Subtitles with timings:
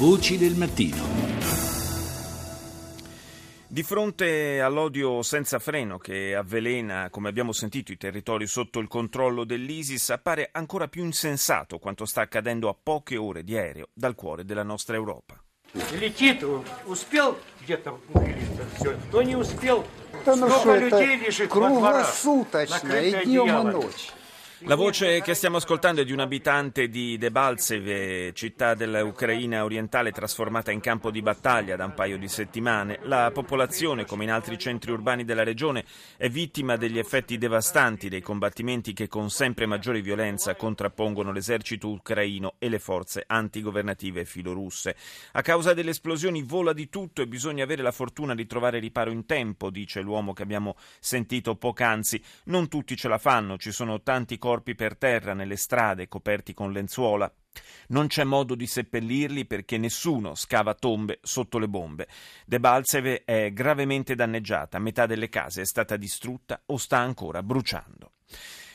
[0.00, 1.04] Voci del mattino.
[3.68, 9.44] Di fronte all'odio senza freno che avvelena, come abbiamo sentito, i territori sotto il controllo
[9.44, 14.44] dell'ISIS, appare ancora più insensato quanto sta accadendo a poche ore di aereo dal cuore
[14.44, 15.40] della nostra Europa.
[15.92, 16.42] Летит,
[16.86, 18.96] успел где-то ухилиться, все.
[19.08, 19.84] Кто не успел,
[20.24, 23.24] Да ну сколько что это людей лежит во дворах, круглосуточно, накрытые
[24.65, 30.69] La voce che stiamo ascoltando è di un abitante di Debaltseve, città dell'Ucraina orientale trasformata
[30.69, 32.99] in campo di battaglia da un paio di settimane.
[33.03, 35.83] La popolazione, come in altri centri urbani della regione,
[36.15, 42.53] è vittima degli effetti devastanti dei combattimenti che con sempre maggiore violenza contrappongono l'esercito ucraino
[42.59, 44.95] e le forze antigovernative filorusse.
[45.31, 49.09] A causa delle esplosioni vola di tutto e bisogna avere la fortuna di trovare riparo
[49.09, 52.21] in tempo, dice l'uomo che abbiamo sentito poc'anzi.
[52.45, 56.73] Non tutti ce la fanno, ci sono tanti corpi per terra nelle strade coperti con
[56.73, 57.33] lenzuola.
[57.87, 62.07] Non c'è modo di seppellirli perché nessuno scava tombe sotto le bombe.
[62.45, 68.11] Debaltseve è gravemente danneggiata, metà delle case è stata distrutta o sta ancora bruciando.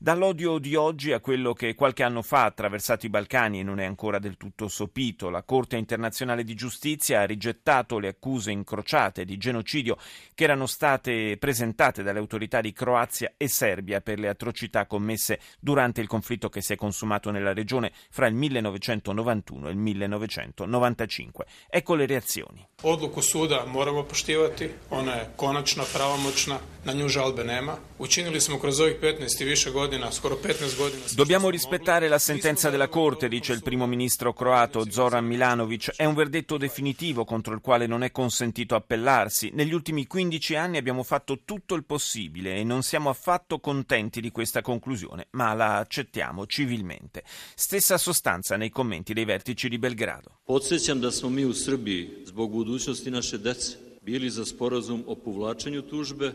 [0.00, 3.80] Dall'odio di oggi a quello che qualche anno fa ha attraversato i Balcani e non
[3.80, 9.24] è ancora del tutto sopito, la Corte internazionale di giustizia ha rigettato le accuse incrociate
[9.24, 9.96] di genocidio
[10.36, 16.00] che erano state presentate dalle autorità di Croazia e Serbia per le atrocità commesse durante
[16.00, 21.44] il conflitto che si è consumato nella regione fra il 1991 e il 1995.
[21.68, 22.64] Ecco le reazioni.
[22.82, 27.76] Odluku suda moramo poštivati, ona je konačna, pravomoćna, na nju žalbe nema.
[27.98, 30.98] Učinili smo kroz ovih 15 i više godina, skoro 15 godina...
[30.98, 35.90] sve što Dobbiamo rispettare la sentenza della Corte, dice il primo ministro croato Zoran Milanovic.
[35.96, 39.50] È un verdetto definitivo contro il quale non è consentito appellarsi.
[39.54, 44.30] Negli ultimi 15 anni abbiamo fatto tutto il possibile e non siamo affatto contenti di
[44.30, 47.22] questa conclusione, ma la accettiamo civilmente.
[47.54, 50.38] Stessa sostanza nei commenti dei vertici di Belgrado.
[50.44, 55.82] Podsjećam da smo mi u Srbiji zbog budućnosti naše dece bili za sporazum o povlačenju
[55.82, 56.32] tužbe.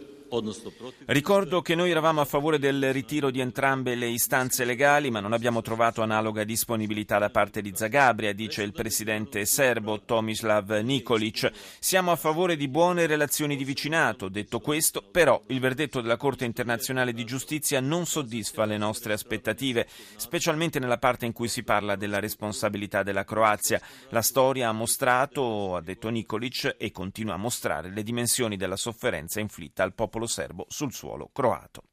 [1.06, 5.34] Ricordo che noi eravamo a favore del ritiro di entrambe le istanze legali, ma non
[5.34, 11.52] abbiamo trovato analoga disponibilità da parte di Zagabria, dice il presidente serbo Tomislav Nikolic.
[11.80, 14.28] Siamo a favore di buone relazioni di vicinato.
[14.28, 19.88] Detto questo, però, il verdetto della Corte internazionale di giustizia non soddisfa le nostre aspettative,
[20.16, 23.79] specialmente nella parte in cui si parla della responsabilità della Croazia.
[24.09, 29.40] La storia ha mostrato, ha detto Nikolic, e continua a mostrare le dimensioni della sofferenza
[29.40, 31.84] inflitta al popolo serbo sul suolo croato.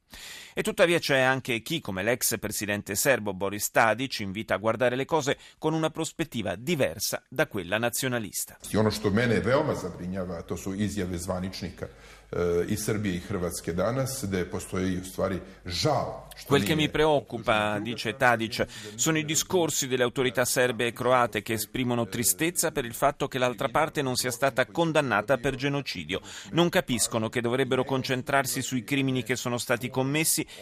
[0.53, 5.05] E tuttavia c'è anche chi, come l'ex presidente serbo Boris Tadic, invita a guardare le
[5.05, 8.57] cose con una prospettiva diversa da quella nazionalista.
[8.73, 11.87] Ono što mene veoma zabrinjava, to su izjave zvaničnika
[12.31, 16.29] e, i Srbije i Hrvatske danas, gde postoji u stvari žal.
[16.47, 21.53] Quel che mi preoccupa, dice Tadic, sono i discorsi delle autorità serbe e croate che
[21.53, 26.21] esprimono tristezza per il fatto che l'altra parte non sia stata condannata per genocidio.
[26.51, 30.00] Non capiscono che dovrebbero concentrarsi sui crimini che sono stati commessi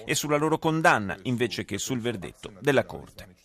[0.06, 3.36] e sulla loro condanna invece che sul verdetto della Corte.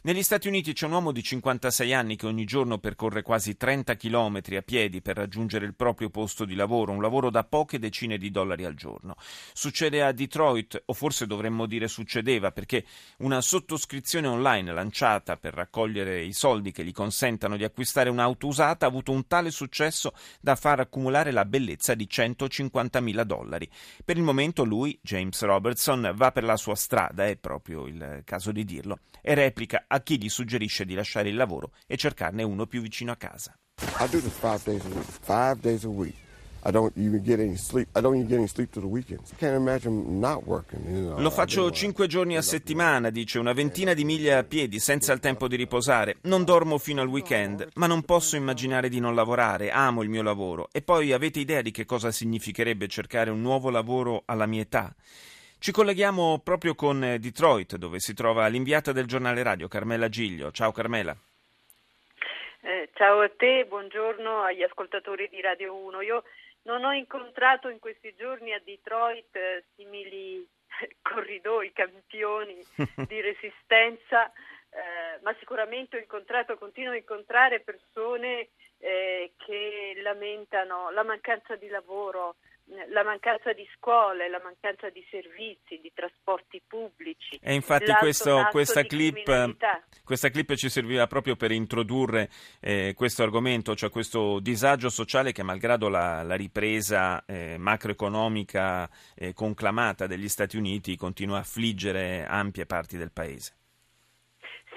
[0.00, 3.96] Negli Stati Uniti c'è un uomo di 56 anni che ogni giorno percorre quasi 30
[3.96, 8.16] chilometri a piedi per raggiungere il proprio posto di lavoro, un lavoro da poche decine
[8.16, 9.16] di dollari al giorno.
[9.52, 12.84] Succede a Detroit, o forse dovremmo dire succedeva, perché
[13.18, 18.86] una sottoscrizione online lanciata per raccogliere i soldi che gli consentano di acquistare un'auto usata
[18.86, 23.68] ha avuto un tale successo da far accumulare la bellezza di 150 mila dollari.
[24.04, 28.52] Per il momento lui, James Robertson, va per la sua strada, è proprio il caso
[28.52, 32.66] di dirlo, e replica a chi gli suggerisce di lasciare il lavoro e cercarne uno
[32.66, 33.58] più vicino a casa.
[34.00, 35.06] I do this five days a week.
[35.22, 36.14] Five days a week.
[41.16, 45.20] Lo faccio cinque giorni a settimana, dice, una ventina di miglia a piedi, senza il
[45.20, 46.16] tempo di riposare.
[46.22, 49.70] Non dormo fino al weekend, ma non posso immaginare di non lavorare.
[49.70, 50.68] Amo il mio lavoro.
[50.72, 54.92] E poi avete idea di che cosa significherebbe cercare un nuovo lavoro alla mia età?
[55.60, 60.52] Ci colleghiamo proprio con eh, Detroit, dove si trova l'inviata del giornale radio, Carmela Giglio.
[60.52, 61.16] Ciao Carmela.
[62.60, 66.00] Eh, ciao a te, buongiorno agli ascoltatori di Radio 1.
[66.02, 66.22] Io
[66.62, 70.46] non ho incontrato in questi giorni a Detroit eh, simili
[71.02, 72.64] corridoi, campioni
[73.08, 81.02] di resistenza, eh, ma sicuramente ho incontrato, continuo a incontrare persone eh, che lamentano la
[81.02, 82.36] mancanza di lavoro,
[82.88, 87.38] la mancanza di scuole, la mancanza di servizi, di trasporti pubblici.
[87.42, 89.56] E infatti questo- questa, clip,
[90.04, 92.28] questa clip ci serviva proprio per introdurre
[92.60, 99.32] eh, questo argomento, cioè questo disagio sociale che malgrado la, la ripresa eh, macroeconomica eh,
[99.32, 103.56] conclamata degli Stati Uniti continua a affliggere ampie parti del paese.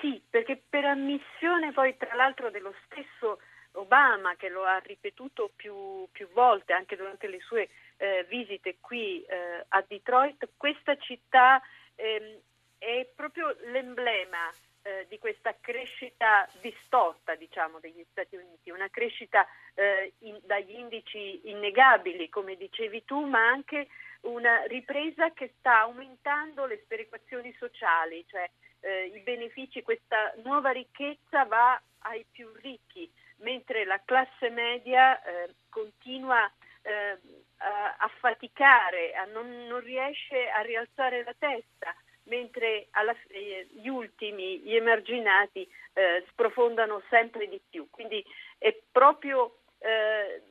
[0.02, 3.40] sì, perché per ammissione poi tra l'altro dello stesso
[3.74, 9.24] Obama che lo ha ripetuto più, più volte anche durante le sue eh, visite qui
[9.24, 11.62] eh, a Detroit, questa città
[11.96, 12.40] ehm,
[12.78, 14.52] è proprio l'emblema
[14.84, 19.46] eh, di questa crescita distorta diciamo, degli Stati Uniti, una crescita
[19.76, 23.88] eh, in, dagli indici innegabili, come dicevi tu, ma anche
[24.22, 31.46] una ripresa che sta aumentando le sperequazioni sociali, cioè eh, i benefici, questa nuova ricchezza
[31.46, 36.52] va ai più ricchi, mentre la classe media eh, continua
[36.82, 37.18] eh,
[37.58, 43.88] a, a, faticare, a non, non, riesce a rialzare la testa, mentre alla, eh, gli
[43.88, 47.88] ultimi, gli emarginati, eh, sprofondano sempre di più.
[47.90, 48.24] Quindi
[48.58, 50.42] è proprio eh,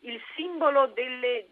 [0.00, 1.46] il simbolo delle,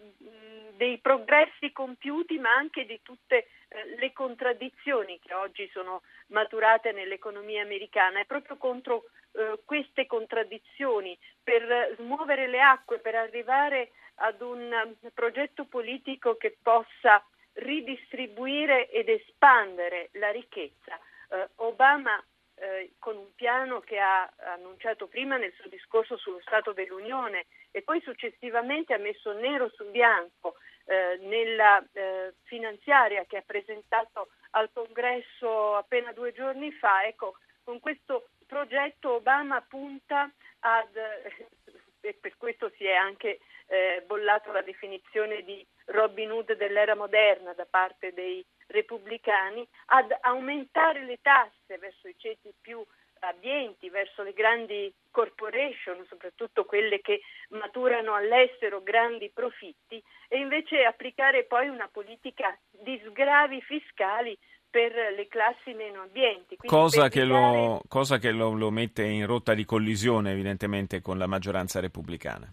[0.77, 7.63] dei progressi compiuti, ma anche di tutte eh, le contraddizioni che oggi sono maturate nell'economia
[7.63, 8.21] americana.
[8.21, 15.65] È proprio contro eh, queste contraddizioni, per smuovere le acque, per arrivare ad un progetto
[15.65, 17.25] politico che possa
[17.55, 20.99] ridistribuire ed espandere la ricchezza.
[21.31, 22.23] Eh, Obama
[22.55, 27.83] eh, con un piano che ha annunciato prima nel suo discorso sullo Stato dell'Unione e
[27.83, 34.71] poi successivamente ha messo nero su bianco eh, nella eh, finanziaria che ha presentato al
[34.73, 37.05] Congresso appena due giorni fa.
[37.05, 40.95] Ecco, con questo progetto Obama punta ad,
[42.03, 43.39] e per questo si è anche
[43.69, 51.05] eh, bollato la definizione di Robin Hood dell'era moderna da parte dei repubblicani, ad aumentare
[51.05, 52.85] le tasse verso i ceti più
[53.21, 61.45] abbienti, verso le grandi corporation, soprattutto quelle che maturano all'estero grandi profitti, e invece applicare
[61.45, 64.37] poi una politica di sgravi fiscali
[64.73, 66.57] per le classi meno abbienti.
[66.57, 71.27] Cosa che, lo, cosa che lo, lo mette in rotta di collisione evidentemente con la
[71.27, 72.51] maggioranza repubblicana.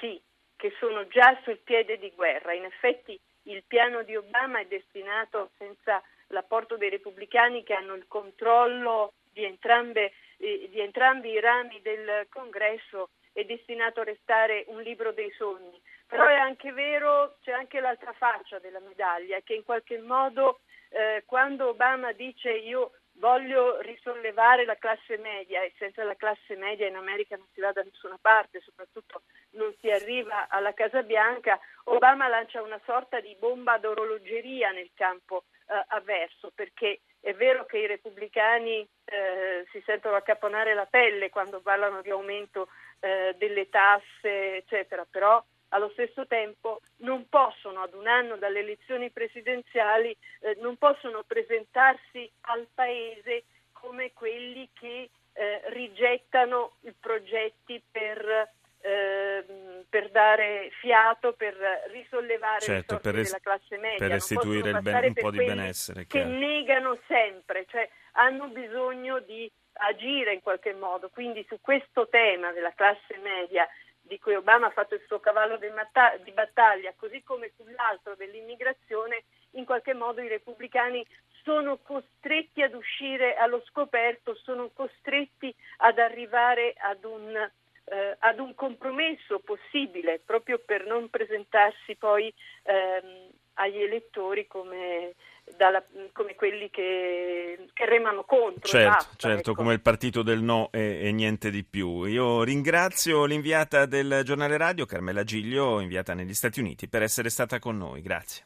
[0.00, 0.18] Sì,
[0.56, 2.54] che sono già sul piede di guerra.
[2.54, 8.06] In effetti il piano di Obama è destinato, senza l'apporto dei repubblicani che hanno il
[8.08, 14.80] controllo di, entrambe, eh, di entrambi i rami del congresso, è destinato a restare un
[14.80, 15.78] libro dei sogni.
[16.08, 21.22] Però è anche vero, c'è anche l'altra faccia della medaglia, che in qualche modo eh,
[21.26, 26.96] quando Obama dice io voglio risollevare la classe media e senza la classe media in
[26.96, 32.28] America non si va da nessuna parte, soprattutto non si arriva alla Casa Bianca, Obama
[32.28, 37.86] lancia una sorta di bomba d'orologeria nel campo eh, avverso, perché è vero che i
[37.86, 42.68] repubblicani eh, si sentono accapponare la pelle quando parlano di aumento
[43.00, 49.10] eh, delle tasse, eccetera, però allo stesso tempo non possono ad un anno dalle elezioni
[49.10, 58.50] presidenziali eh, non possono presentarsi al paese come quelli che eh, rigettano i progetti per,
[58.80, 59.44] eh,
[59.88, 61.54] per, dare fiato, per
[61.92, 63.98] risollevare certo, le per res- della classe media.
[63.98, 66.06] Per restituire ben- un po' di benessere.
[66.06, 66.30] Che chiaro.
[66.30, 71.08] negano sempre, cioè hanno bisogno di agire in qualche modo.
[71.08, 73.68] Quindi su questo tema della classe media
[74.08, 79.64] di cui Obama ha fatto il suo cavallo di battaglia, così come sull'altro dell'immigrazione, in
[79.64, 81.06] qualche modo i repubblicani
[81.44, 88.54] sono costretti ad uscire allo scoperto, sono costretti ad arrivare ad un, eh, ad un
[88.54, 92.32] compromesso possibile, proprio per non presentarsi poi
[92.64, 95.14] ehm, agli elettori come
[95.56, 98.68] dalla, come quelli che, che, remano contro.
[98.68, 99.62] Certo, basta, certo ecco.
[99.62, 102.04] come il partito del no e, e, niente di più.
[102.04, 107.58] Io ringrazio l'inviata del giornale radio, Carmela Giglio, inviata negli Stati Uniti, per essere stata
[107.58, 108.02] con noi.
[108.02, 108.36] Grazie.